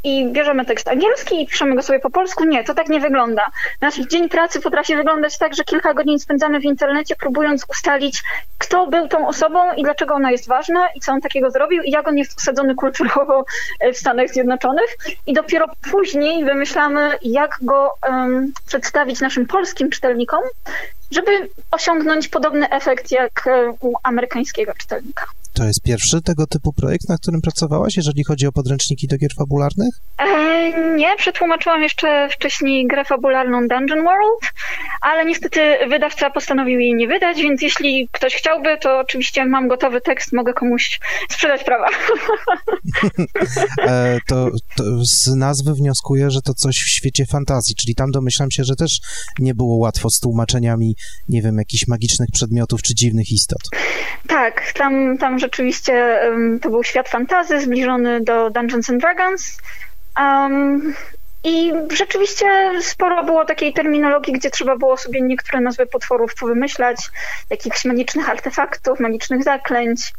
i 0.04 0.32
bierzemy 0.32 0.66
tekst 0.66 0.88
angielski 0.88 1.44
i 1.44 1.48
piszemy 1.48 1.76
go 1.76 1.82
sobie 1.82 2.00
po 2.00 2.10
polsku, 2.10 2.46
nie, 2.46 2.64
to 2.64 2.74
tak 2.74 2.90
nie 2.90 3.00
wygląda. 3.00 3.46
Nasz 3.82 3.96
dzień 3.96 4.30
pracy 4.30 4.62
potrafi 4.62 4.96
wyglądać 4.96 5.38
tak, 5.38 5.56
że 5.56 5.64
kilka 5.64 5.94
godzin 5.94 6.20
spędzamy 6.20 6.60
w 6.60 6.64
internecie, 6.64 7.16
próbując 7.16 7.66
ustalić, 7.70 8.24
kto 8.58 8.88
był 8.88 9.08
tą 9.08 9.28
osobą 9.28 9.60
i 9.78 9.84
dlaczego 9.84 10.14
ona 10.14 10.32
jest 10.32 10.48
ważna 10.48 10.88
i 10.96 11.00
co 11.00 11.12
on 11.12 11.22
takiego 11.22 11.52
zrobił 11.52 11.84
i 11.84 11.92
jak 11.92 12.08
on 12.08 12.18
jest 12.18 12.38
usadzony 12.38 12.76
kulturowo 12.76 13.46
w 13.94 13.98
Stanach 13.98 14.30
Zjednoczonych. 14.30 14.98
I 15.28 15.34
dopiero 15.34 15.66
później 15.92 16.46
wymyślamy, 16.46 17.12
jak 17.22 17.58
go 17.62 17.94
um, 18.10 18.29
przedstawić 18.66 19.22
naszym 19.22 19.46
polskim 19.46 19.90
czytelnikom, 19.90 20.40
żeby 21.12 21.50
osiągnąć 21.72 22.28
podobny 22.28 22.70
efekt 22.70 23.12
jak 23.12 23.48
e, 23.48 23.74
u 23.80 23.94
amerykańskiego 24.04 24.74
czytelnika. 24.78 25.26
To 25.60 25.66
jest 25.66 25.84
pierwszy 25.84 26.22
tego 26.22 26.48
typu 26.48 26.74
projekt, 26.74 27.10
na 27.10 27.18
którym 27.18 27.42
pracowałaś, 27.42 27.98
jeżeli 27.98 28.24
chodzi 28.24 28.48
o 28.48 28.52
podręczniki 28.52 29.08
do 29.08 29.18
gier 29.18 29.34
fabularnych? 29.38 29.96
E, 30.18 30.96
nie, 30.96 31.16
przetłumaczyłam 31.18 31.84
jeszcze 31.84 32.30
wcześniej 32.30 32.88
grę 32.88 33.06
fabularną 33.06 33.68
Dungeon 33.68 34.04
World, 34.04 34.54
ale 35.02 35.26
niestety 35.26 35.60
wydawca 35.90 36.30
postanowił 36.30 36.80
jej 36.80 36.96
nie 36.96 37.08
wydać, 37.08 37.42
więc 37.42 37.62
jeśli 37.62 38.10
ktoś 38.12 38.36
chciałby, 38.36 38.78
to 38.78 39.00
oczywiście 39.00 39.46
mam 39.46 39.68
gotowy 39.68 40.02
tekst, 40.02 40.34
mogę 40.34 40.54
komuś 40.54 41.00
sprzedać 41.30 41.64
prawa. 41.64 41.88
e, 43.88 44.20
to, 44.28 44.50
to 44.76 44.84
z 45.04 45.36
nazwy 45.36 45.74
wnioskuję, 45.74 46.32
że 46.32 46.42
to 46.42 46.54
coś 46.54 46.76
w 46.76 46.90
świecie 46.90 47.26
fantazji, 47.26 47.76
czyli 47.76 47.96
tam 47.96 48.12
domyślam 48.12 48.52
się, 48.52 48.64
że 48.64 48.76
też 48.76 49.00
nie 49.40 49.56
było 49.56 49.78
łatwo 49.78 50.10
z 50.10 50.20
tłumaczeniami, 50.20 50.96
nie 51.30 51.42
wiem, 51.42 51.58
jakichś 51.58 51.88
magicznych 51.88 52.30
przedmiotów 52.34 52.82
czy 52.82 52.96
dziwnych 52.96 53.32
istot. 53.32 53.62
Tak, 54.28 54.74
tam, 54.74 55.18
tam 55.18 55.40
rzeczywiście 55.40 55.49
um, 56.30 56.60
to 56.60 56.70
był 56.70 56.84
świat 56.84 57.10
fantazy 57.10 57.62
zbliżony 57.62 58.22
do 58.22 58.50
Dungeons 58.50 58.90
and 58.90 59.02
Dragons. 59.02 59.58
Um, 60.20 60.94
i 61.44 61.74
rzeczywiście 61.92 62.72
sporo 62.82 63.24
było 63.24 63.46
takiej 63.46 63.74
terminologii, 63.74 64.34
gdzie 64.34 64.50
trzeba 64.50 64.76
było 64.76 64.98
sobie 64.98 65.22
niektóre 65.22 65.62
nazwy 65.62 65.86
potworów 65.86 66.36
powymyślać, 66.36 66.98
jakichś 67.50 67.86
magicznych 67.86 68.30
artefaktów, 68.30 69.00
magicznych 69.00 69.44
zaklęć. 69.44 70.14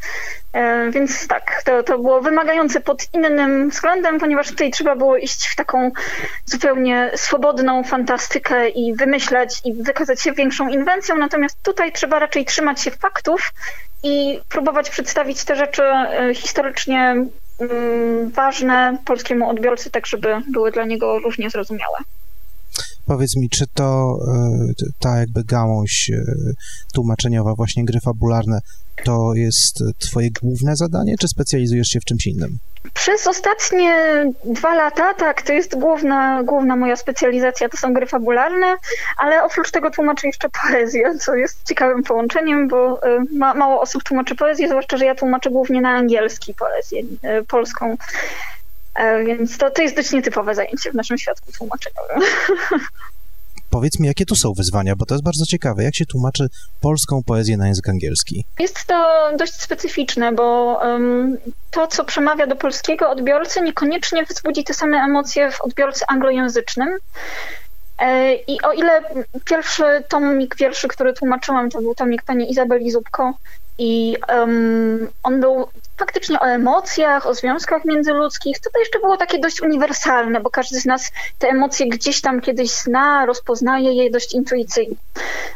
E, 0.52 0.90
więc 0.90 1.28
tak, 1.28 1.62
to, 1.64 1.82
to 1.82 1.98
było 1.98 2.20
wymagające 2.20 2.80
pod 2.80 3.14
innym 3.14 3.70
względem, 3.70 4.18
ponieważ 4.20 4.48
tutaj 4.48 4.70
trzeba 4.70 4.96
było 4.96 5.16
iść 5.16 5.46
w 5.46 5.56
taką 5.56 5.90
zupełnie 6.44 7.10
swobodną 7.14 7.84
fantastykę 7.84 8.68
i 8.68 8.94
wymyślać 8.94 9.60
i 9.64 9.74
wykazać 9.74 10.22
się 10.22 10.32
większą 10.32 10.68
inwencją, 10.68 11.16
natomiast 11.16 11.62
tutaj 11.62 11.92
trzeba 11.92 12.18
raczej 12.18 12.44
trzymać 12.44 12.80
się 12.80 12.90
faktów 12.90 13.52
i 14.02 14.40
próbować 14.48 14.90
przedstawić 14.90 15.44
te 15.44 15.56
rzeczy 15.56 15.82
e, 15.82 16.34
historycznie 16.34 17.16
ważne 18.34 18.98
polskiemu 19.04 19.50
odbiorcy, 19.50 19.90
tak 19.90 20.06
żeby 20.06 20.28
były 20.52 20.72
dla 20.72 20.84
niego 20.84 21.18
równie 21.18 21.50
zrozumiałe. 21.50 21.98
Powiedz 23.06 23.36
mi, 23.36 23.48
czy 23.48 23.64
to 23.74 24.18
e, 24.28 24.88
ta 24.98 25.18
jakby 25.18 25.44
gałąź 25.44 26.10
e, 26.10 26.22
tłumaczeniowa, 26.94 27.54
właśnie 27.54 27.84
gry 27.84 28.00
fabularne, 28.00 28.60
to 29.04 29.34
jest 29.34 29.84
twoje 29.98 30.30
główne 30.42 30.76
zadanie, 30.76 31.14
czy 31.20 31.28
specjalizujesz 31.28 31.88
się 31.88 32.00
w 32.00 32.04
czymś 32.04 32.26
innym? 32.26 32.58
Przez 32.94 33.26
ostatnie 33.26 33.94
dwa 34.44 34.74
lata, 34.74 35.14
tak, 35.14 35.42
to 35.42 35.52
jest 35.52 35.78
główna, 35.78 36.42
główna 36.42 36.76
moja 36.76 36.96
specjalizacja, 36.96 37.68
to 37.68 37.76
są 37.76 37.92
gry 37.92 38.06
fabularne, 38.06 38.76
ale 39.16 39.44
oprócz 39.44 39.70
tego 39.70 39.90
tłumaczę 39.90 40.26
jeszcze 40.26 40.48
poezję, 40.62 41.18
co 41.18 41.34
jest 41.34 41.68
ciekawym 41.68 42.02
połączeniem, 42.02 42.68
bo 42.68 43.06
y, 43.06 43.20
ma, 43.38 43.54
mało 43.54 43.80
osób 43.80 44.02
tłumaczy 44.02 44.34
poezję, 44.36 44.68
zwłaszcza, 44.68 44.96
że 44.96 45.04
ja 45.04 45.14
tłumaczę 45.14 45.50
głównie 45.50 45.80
na 45.80 45.90
angielski 45.90 46.54
poezję 46.54 47.02
y, 47.02 47.44
polską. 47.44 47.96
E, 48.94 49.24
więc 49.24 49.58
to, 49.58 49.70
to 49.70 49.82
jest 49.82 49.96
dość 49.96 50.12
nietypowe 50.12 50.54
zajęcie 50.54 50.90
w 50.90 50.94
naszym 50.94 51.18
świadku 51.18 51.52
tłumaczeniowym. 51.52 52.20
Powiedz 53.70 54.00
mi, 54.00 54.06
jakie 54.06 54.26
tu 54.26 54.36
są 54.36 54.52
wyzwania, 54.52 54.96
bo 54.96 55.06
to 55.06 55.14
jest 55.14 55.24
bardzo 55.24 55.44
ciekawe. 55.44 55.84
Jak 55.84 55.94
się 55.94 56.06
tłumaczy 56.06 56.48
polską 56.80 57.22
poezję 57.26 57.56
na 57.56 57.66
język 57.68 57.88
angielski? 57.88 58.44
Jest 58.58 58.84
to 58.84 59.30
dość 59.38 59.52
specyficzne, 59.52 60.32
bo 60.32 60.78
um, 60.82 61.38
to, 61.70 61.86
co 61.86 62.04
przemawia 62.04 62.46
do 62.46 62.56
polskiego 62.56 63.10
odbiorcy, 63.10 63.60
niekoniecznie 63.60 64.24
wzbudzi 64.24 64.64
te 64.64 64.74
same 64.74 64.98
emocje 64.98 65.50
w 65.50 65.60
odbiorcy 65.60 66.04
anglojęzycznym. 66.08 66.88
E, 67.98 68.34
I 68.34 68.62
o 68.62 68.72
ile 68.72 69.02
pierwszy 69.44 69.84
tomik 70.08 70.56
wierszy, 70.56 70.88
który 70.88 71.12
tłumaczyłam, 71.12 71.70
to 71.70 71.80
był 71.80 71.94
tomik 71.94 72.22
pani 72.22 72.50
Izabeli 72.50 72.90
Zubko 72.90 73.34
i 73.78 74.16
um, 74.28 75.08
on 75.22 75.40
był 75.40 75.68
faktycznie 76.00 76.40
o 76.40 76.44
emocjach, 76.44 77.26
o 77.26 77.34
związkach 77.34 77.84
międzyludzkich. 77.84 78.60
To, 78.60 78.70
to 78.70 78.78
jeszcze 78.78 78.98
było 78.98 79.16
takie 79.16 79.38
dość 79.38 79.62
uniwersalne, 79.62 80.40
bo 80.40 80.50
każdy 80.50 80.80
z 80.80 80.86
nas 80.86 81.12
te 81.38 81.48
emocje 81.48 81.88
gdzieś 81.88 82.20
tam 82.20 82.40
kiedyś 82.40 82.70
zna, 82.70 83.26
rozpoznaje 83.26 83.92
je 83.92 84.10
dość 84.10 84.34
intuicyjnie. 84.34 84.96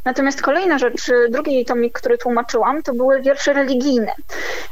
Natomiast 0.04 0.42
kolejna 0.42 0.78
rzecz, 0.78 1.10
drugi 1.30 1.54
jej 1.54 1.64
tomik, 1.64 1.98
który 1.98 2.18
tłumaczyłam, 2.18 2.82
to 2.82 2.94
były 2.94 3.22
wiersze 3.22 3.52
religijne. 3.52 4.12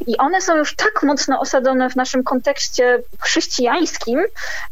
I 0.06 0.16
one 0.16 0.40
są 0.40 0.56
już 0.56 0.76
tak 0.76 1.02
mocno 1.02 1.40
osadzone 1.40 1.90
w 1.90 1.96
naszym 1.96 2.24
kontekście 2.24 3.02
chrześcijańskim, 3.20 4.20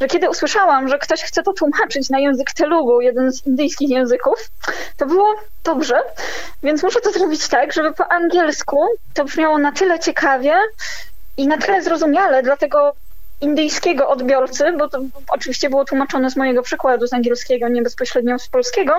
że 0.01 0.07
kiedy 0.07 0.31
usłyszałam, 0.31 0.89
że 0.89 0.99
ktoś 0.99 1.23
chce 1.23 1.43
to 1.43 1.53
tłumaczyć 1.53 2.11
na 2.11 2.19
język 2.19 2.53
telugu, 2.53 3.01
jeden 3.01 3.33
z 3.33 3.47
indyjskich 3.47 3.91
języków, 3.91 4.51
to 4.97 5.07
było 5.07 5.35
dobrze, 5.65 6.03
więc 6.63 6.83
muszę 6.83 7.01
to 7.01 7.13
zrobić 7.13 7.49
tak, 7.49 7.73
żeby 7.73 7.93
po 7.93 8.13
angielsku 8.13 8.87
to 9.15 9.25
brzmiało 9.25 9.59
na 9.59 9.73
tyle 9.73 9.99
ciekawie 9.99 10.55
i 11.41 11.47
na 11.47 11.59
tyle 11.59 11.83
zrozumiale 11.83 12.43
dla 12.43 12.57
tego 12.57 12.93
indyjskiego 13.41 14.09
odbiorcy, 14.09 14.65
bo 14.79 14.89
to 14.89 15.01
oczywiście 15.29 15.71
było 15.71 15.85
tłumaczone 15.85 16.31
z 16.31 16.37
mojego 16.37 16.63
przykładu 16.63 17.07
z 17.07 17.13
angielskiego, 17.13 17.69
nie 17.69 17.83
bezpośrednio 17.83 18.39
z 18.39 18.49
polskiego, 18.49 18.93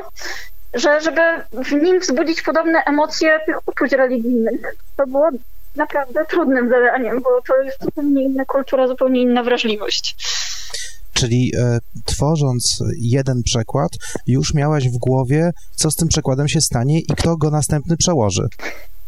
że 0.74 1.02
żeby 1.02 1.22
w 1.52 1.72
nim 1.72 2.00
wzbudzić 2.00 2.42
podobne 2.42 2.84
emocje 2.86 3.40
tych 3.46 3.68
uczuć 3.68 3.92
religijnych. 3.92 4.76
To 4.98 5.08
było 5.08 5.30
naprawdę 5.76 6.26
trudnym 6.26 6.70
zadaniem, 6.70 7.22
bo 7.22 7.30
to 7.48 7.62
jest 7.62 7.84
zupełnie 7.84 8.24
inna 8.24 8.46
kultura, 8.46 8.88
zupełnie 8.88 9.22
inna 9.22 9.44
wrażliwość. 9.44 10.16
Czyli 11.14 11.52
e, 11.60 11.80
tworząc 12.06 12.80
jeden 13.00 13.44
przekład, 13.44 13.92
już 14.28 14.54
miałaś 14.54 14.90
w 14.90 14.98
głowie, 14.98 15.52
co 15.76 15.92
z 15.92 15.96
tym 15.96 16.08
przekładem 16.08 16.48
się 16.48 16.62
stanie 16.62 17.00
i 17.00 17.14
kto 17.18 17.38
go 17.38 17.50
następny 17.50 17.98
przełoży. 17.98 18.48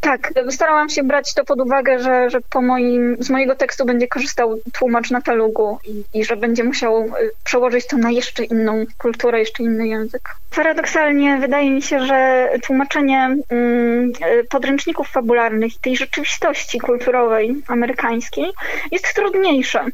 Tak, 0.04 0.34
starałam 0.50 0.90
się 0.90 1.04
brać 1.04 1.34
to 1.34 1.44
pod 1.44 1.62
uwagę, 1.62 2.00
że, 2.00 2.30
że 2.30 2.42
po 2.42 2.62
moim, 2.62 3.18
z 3.20 3.30
mojego 3.30 3.56
tekstu 3.56 3.86
będzie 3.86 4.08
korzystał 4.08 4.60
tłumacz 4.74 5.12
na 5.12 5.22
talugu 5.22 5.80
i, 5.86 6.20
i 6.20 6.26
że 6.26 6.36
będzie 6.36 6.64
musiał 6.64 7.06
y, 7.06 7.12
przełożyć 7.44 7.88
to 7.88 7.98
na 7.98 8.12
jeszcze 8.12 8.44
inną 8.44 8.86
kulturę, 8.98 9.40
jeszcze 9.40 9.64
inny 9.64 9.88
język. 9.88 10.22
Paradoksalnie 10.56 11.38
wydaje 11.38 11.72
mi 11.72 11.82
się, 11.82 12.06
że 12.06 12.50
tłumaczenie 12.64 13.38
mm, 13.50 14.12
y, 14.40 14.44
podręczników 14.50 15.10
fabularnych 15.10 15.76
i 15.76 15.80
tej 15.80 15.98
rzeczywistości 15.98 16.80
kulturowej 16.80 17.56
amerykańskiej 17.68 18.52
jest 18.92 19.14
trudniejsze, 19.16 19.86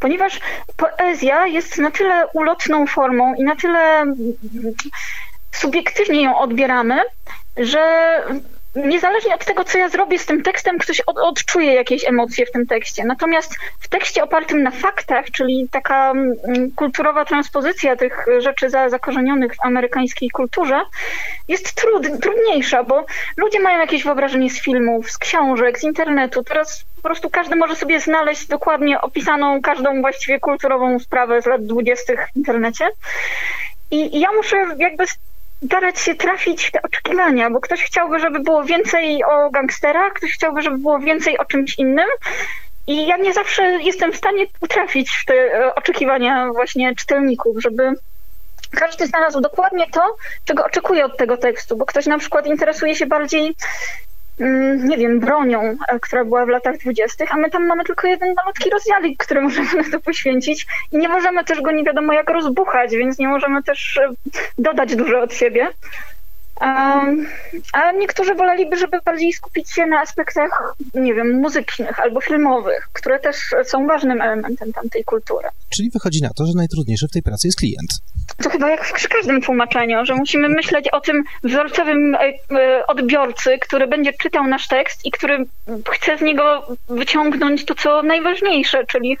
ponieważ 0.00 0.40
poezja 0.76 1.46
jest 1.46 1.78
na 1.78 1.90
tyle 1.90 2.26
ulotną 2.34 2.86
formą 2.86 3.34
i 3.34 3.42
na 3.44 3.56
tyle 3.56 4.00
mm, 4.00 4.16
subiektywnie 5.52 6.22
ją 6.22 6.38
odbieramy, 6.38 7.00
że 7.56 7.82
niezależnie 8.74 9.34
od 9.34 9.44
tego, 9.44 9.64
co 9.64 9.78
ja 9.78 9.88
zrobię 9.88 10.18
z 10.18 10.26
tym 10.26 10.42
tekstem, 10.42 10.78
ktoś 10.78 11.00
od, 11.00 11.18
odczuje 11.18 11.74
jakieś 11.74 12.08
emocje 12.08 12.46
w 12.46 12.52
tym 12.52 12.66
tekście. 12.66 13.04
Natomiast 13.04 13.56
w 13.80 13.88
tekście 13.88 14.24
opartym 14.24 14.62
na 14.62 14.70
faktach, 14.70 15.30
czyli 15.30 15.68
taka 15.70 16.10
mm, 16.10 16.36
kulturowa 16.76 17.24
transpozycja 17.24 17.96
tych 17.96 18.26
rzeczy 18.38 18.70
za, 18.70 18.88
zakorzenionych 18.88 19.54
w 19.54 19.64
amerykańskiej 19.64 20.30
kulturze, 20.30 20.80
jest 21.48 21.74
trud, 21.74 22.20
trudniejsza, 22.22 22.84
bo 22.84 23.04
ludzie 23.36 23.60
mają 23.60 23.80
jakieś 23.80 24.04
wyobrażenie 24.04 24.50
z 24.50 24.62
filmów, 24.62 25.10
z 25.10 25.18
książek, 25.18 25.78
z 25.78 25.82
internetu. 25.82 26.44
Teraz 26.44 26.84
po 26.96 27.02
prostu 27.02 27.30
każdy 27.30 27.56
może 27.56 27.76
sobie 27.76 28.00
znaleźć 28.00 28.46
dokładnie 28.46 29.00
opisaną 29.00 29.62
każdą 29.62 30.00
właściwie 30.00 30.40
kulturową 30.40 30.98
sprawę 30.98 31.42
z 31.42 31.46
lat 31.46 31.66
dwudziestych 31.66 32.28
w 32.32 32.36
internecie. 32.36 32.88
I, 33.90 34.16
I 34.16 34.20
ja 34.20 34.32
muszę 34.32 34.56
jakby 34.78 35.04
starać 35.66 36.00
się 36.00 36.14
trafić 36.14 36.64
w 36.66 36.70
te 36.70 36.82
oczekiwania, 36.82 37.50
bo 37.50 37.60
ktoś 37.60 37.82
chciałby, 37.82 38.18
żeby 38.18 38.40
było 38.40 38.64
więcej 38.64 39.24
o 39.24 39.50
gangsterach, 39.50 40.12
ktoś 40.12 40.32
chciałby, 40.32 40.62
żeby 40.62 40.78
było 40.78 40.98
więcej 40.98 41.38
o 41.38 41.44
czymś 41.44 41.78
innym. 41.78 42.06
I 42.86 43.06
ja 43.06 43.16
nie 43.16 43.32
zawsze 43.32 43.62
jestem 43.62 44.12
w 44.12 44.16
stanie 44.16 44.46
utrafić 44.60 45.10
w 45.10 45.24
te 45.24 45.34
e, 45.34 45.74
oczekiwania 45.74 46.48
właśnie 46.52 46.94
czytelników, 46.94 47.56
żeby 47.62 47.92
każdy 48.70 49.06
znalazł 49.06 49.40
dokładnie 49.40 49.86
to, 49.92 50.16
czego 50.44 50.64
oczekuje 50.64 51.04
od 51.04 51.16
tego 51.16 51.36
tekstu, 51.36 51.76
bo 51.76 51.86
ktoś 51.86 52.06
na 52.06 52.18
przykład 52.18 52.46
interesuje 52.46 52.94
się 52.94 53.06
bardziej 53.06 53.54
nie 54.78 54.96
wiem, 54.96 55.20
bronią, 55.20 55.76
e, 55.88 56.00
która 56.00 56.24
była 56.24 56.46
w 56.46 56.48
latach 56.48 56.76
dwudziestych, 56.76 57.34
a 57.34 57.36
my 57.36 57.50
tam 57.50 57.66
mamy 57.66 57.84
tylko 57.84 58.06
jeden 58.06 58.34
malutki 58.34 58.70
rozdziałik, 58.70 59.24
który 59.24 59.40
możemy 59.48 59.82
na 59.82 59.90
to 59.92 60.00
poświęcić 60.00 60.66
i 60.92 60.98
nie 60.98 61.08
możemy 61.08 61.44
też 61.44 61.60
go 61.60 61.70
nie 61.70 61.84
wiadomo 61.84 62.12
jak 62.12 62.30
rozbuchać, 62.30 62.90
więc 62.90 63.18
nie 63.18 63.28
możemy 63.28 63.62
też 63.62 63.96
e, 63.98 64.10
dodać 64.58 64.96
dużo 64.96 65.20
od 65.20 65.34
siebie. 65.34 65.68
A 67.72 67.92
niektórzy 67.98 68.34
woleliby, 68.34 68.76
żeby 68.76 68.98
bardziej 69.04 69.32
skupić 69.32 69.70
się 69.70 69.86
na 69.86 70.00
aspektach, 70.00 70.74
nie 70.94 71.14
wiem, 71.14 71.40
muzycznych 71.40 72.00
albo 72.00 72.20
filmowych, 72.20 72.88
które 72.92 73.18
też 73.18 73.36
są 73.64 73.86
ważnym 73.86 74.20
elementem 74.20 74.72
tamtej 74.72 75.04
kultury. 75.04 75.48
Czyli 75.74 75.90
wychodzi 75.90 76.22
na 76.22 76.28
to, 76.36 76.46
że 76.46 76.52
najtrudniejszy 76.56 77.08
w 77.08 77.12
tej 77.12 77.22
pracy 77.22 77.48
jest 77.48 77.58
klient. 77.58 77.90
To 78.42 78.50
chyba 78.50 78.70
jak 78.70 78.92
przy 78.94 79.08
każdym 79.08 79.42
tłumaczeniu, 79.42 80.06
że 80.06 80.14
musimy 80.14 80.48
myśleć 80.48 80.88
o 80.88 81.00
tym 81.00 81.24
wzorcowym 81.44 82.14
e, 82.14 82.18
e, 82.18 82.86
odbiorcy, 82.86 83.58
który 83.58 83.86
będzie 83.86 84.12
czytał 84.12 84.46
nasz 84.46 84.68
tekst 84.68 85.06
i 85.06 85.10
który 85.10 85.46
chce 85.90 86.18
z 86.18 86.20
niego 86.20 86.66
wyciągnąć 86.88 87.64
to, 87.64 87.74
co 87.74 88.02
najważniejsze, 88.02 88.86
czyli 88.86 89.18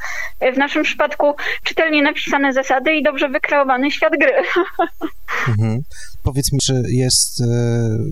w 0.54 0.58
naszym 0.58 0.82
przypadku 0.82 1.34
czytelnie 1.64 2.02
napisane 2.02 2.52
zasady 2.52 2.94
i 2.94 3.02
dobrze 3.02 3.28
wykreowany 3.28 3.90
świat 3.90 4.12
gry. 4.18 4.32
Mhm. 5.48 5.80
Powiedz 6.22 6.52
mi, 6.52 6.58
czy 6.58 6.82
jest 6.88 7.40
e, 7.40 7.44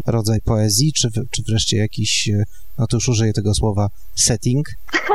rodzaj 0.06 0.38
poezji, 0.44 0.92
czy, 0.92 1.08
czy 1.30 1.42
wreszcie 1.48 1.76
jakiś, 1.76 2.28
e, 2.28 2.42
no 2.78 2.86
to 2.86 2.96
już 2.96 3.08
użyję 3.08 3.32
tego 3.32 3.54
słowa, 3.54 3.88
setting, 4.16 4.68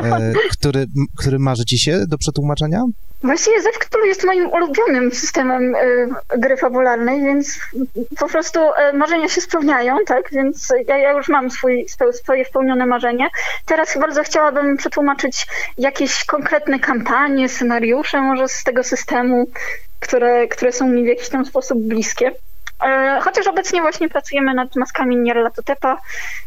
e, 0.04 0.34
który, 0.60 0.86
który 1.18 1.40
marzy 1.40 1.66
ci 1.66 1.80
się 1.80 2.06
do 2.08 2.18
przetłumaczenia? 2.18 2.82
Właściwie 3.24 3.62
Zewktulu 3.62 4.06
jest 4.06 4.24
moim 4.24 4.50
ulubionym 4.50 5.12
systemem 5.12 5.74
gry 6.38 6.58
fabularnej, 6.58 7.22
więc 7.22 7.60
po 8.18 8.28
prostu 8.28 8.60
marzenia 8.94 9.30
się 9.30 9.42
spełniają, 9.42 9.98
tak? 10.08 10.30
Więc 10.32 10.70
ja, 10.88 10.98
ja 10.98 11.12
już 11.12 11.30
mam 11.30 11.52
swój, 11.52 11.86
swoje 12.14 12.46
spełnione 12.46 12.86
marzenie. 12.86 13.28
Teraz 13.66 13.98
bardzo 14.00 14.24
chciałabym 14.24 14.78
przetłumaczyć 14.78 15.48
jakieś 15.78 16.26
konkretne 16.26 16.80
kampanie, 16.80 17.50
scenariusze 17.50 18.22
może 18.22 18.48
z 18.48 18.64
tego 18.64 18.84
systemu, 18.84 19.48
które, 20.06 20.48
które 20.48 20.72
są 20.72 20.88
mi 20.88 21.04
w 21.04 21.08
jakiś 21.08 21.30
tam 21.30 21.46
sposób 21.46 21.80
bliskie. 21.80 22.32
E, 22.84 23.20
chociaż 23.22 23.48
obecnie 23.48 23.82
właśnie 23.82 24.10
pracujemy 24.10 24.54
nad 24.54 24.76
maskami 24.76 25.18
Nierlatotepa 25.18 26.02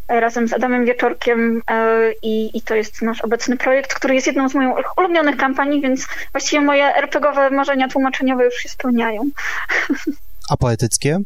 e, 0.07 0.19
razem 0.19 0.47
z 0.47 0.53
Adamem 0.53 0.85
Wieczorkiem 0.85 1.61
e, 1.71 2.11
i, 2.23 2.57
i 2.57 2.61
to 2.61 2.75
jest 2.75 3.01
nasz 3.01 3.21
obecny 3.21 3.57
projekt, 3.57 3.93
który 3.93 4.15
jest 4.15 4.27
jedną 4.27 4.49
z 4.49 4.55
moich 4.55 4.97
ulubionych 4.97 5.37
kampanii, 5.37 5.81
więc 5.81 6.07
właściwie 6.31 6.61
moje 6.61 6.95
RPGowe 6.95 7.49
marzenia 7.49 7.87
tłumaczeniowe 7.87 8.45
już 8.45 8.55
się 8.55 8.69
spełniają. 8.69 9.21
A 10.51 10.57
poetyckie? 10.57 11.19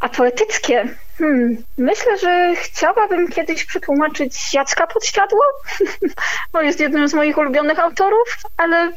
A 0.00 0.08
poetyckie? 0.08 0.88
Hmm, 1.18 1.56
myślę, 1.78 2.18
że 2.18 2.54
chciałabym 2.56 3.28
kiedyś 3.28 3.64
przetłumaczyć 3.64 4.54
Jacka 4.54 4.86
Podświatło, 4.86 5.44
bo 6.52 6.62
jest 6.62 6.80
jednym 6.80 7.08
z 7.08 7.14
moich 7.14 7.38
ulubionych 7.38 7.78
autorów, 7.78 8.36
ale 8.56 8.92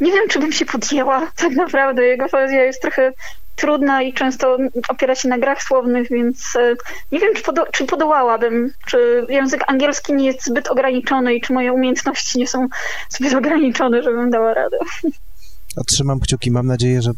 nie 0.00 0.12
wiem, 0.12 0.28
czy 0.28 0.38
bym 0.38 0.52
się 0.52 0.64
podjęła. 0.64 1.30
Tak 1.36 1.52
naprawdę 1.52 2.04
jego 2.04 2.28
poezja 2.28 2.64
jest 2.64 2.82
trochę 2.82 3.12
trudna 3.56 4.02
i 4.02 4.12
często 4.12 4.58
opiera 4.88 5.14
się 5.14 5.28
na 5.28 5.38
grach 5.38 5.62
słownych, 5.62 6.08
więc 6.10 6.56
e, 6.56 6.74
nie 7.12 7.20
wiem, 7.20 7.34
czy, 7.34 7.42
podo 7.42 7.66
czy 7.72 7.84
podołałabym, 7.86 8.72
czy 8.86 9.26
język 9.28 9.64
angielski 9.66 10.12
nie 10.12 10.26
jest 10.26 10.44
zbyt 10.44 10.68
ograniczony 10.68 11.34
i 11.34 11.40
czy 11.40 11.52
moje 11.52 11.72
umiejętności 11.72 12.38
nie 12.38 12.46
są 12.46 12.68
zbyt 13.08 13.34
ograniczone, 13.44 14.02
żebym 14.02 14.30
dała 14.30 14.54
radę. 14.54 14.78
Trzymam 15.86 16.20
kciuki, 16.20 16.50
mam 16.50 16.66
nadzieję, 16.66 17.02
że 17.02 17.10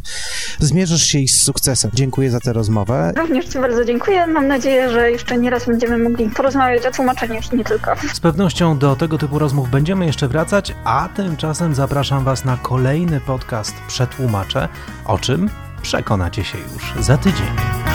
zmierzysz 0.59 1.03
się 1.03 1.19
z 1.29 1.41
sukcesem. 1.41 1.91
Dziękuję 1.95 2.31
za 2.31 2.41
tę 2.41 2.53
rozmowę. 2.53 3.13
Również 3.17 3.47
Ci 3.47 3.59
bardzo 3.59 3.85
dziękuję. 3.85 4.27
Mam 4.27 4.47
nadzieję, 4.47 4.91
że 4.91 5.11
jeszcze 5.11 5.39
nie 5.39 5.51
raz 5.51 5.67
będziemy 5.67 5.99
mogli 5.99 6.31
porozmawiać 6.31 6.87
o 6.87 6.91
tłumaczeniach 6.91 7.53
i 7.53 7.57
nie 7.57 7.65
tylko. 7.65 7.91
Z 8.15 8.21
pewnością 8.21 8.79
do 8.79 8.97
tego 8.97 9.19
typu 9.19 9.39
rozmów 9.39 9.71
będziemy 9.71 10.07
jeszcze 10.07 10.29
wracać, 10.29 10.75
a 10.85 11.09
tymczasem 11.17 11.75
zapraszam 11.75 12.25
Was 12.25 12.45
na 12.45 12.57
kolejny 12.57 13.21
podcast 13.21 13.75
Przetłumaczę, 13.89 14.69
o 15.05 15.19
czym 15.19 15.51
przekonacie 15.83 16.45
się 16.45 16.59
już 16.59 17.05
za 17.05 17.19
tydzień. 17.19 17.86